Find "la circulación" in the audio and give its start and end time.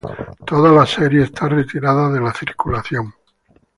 2.19-3.13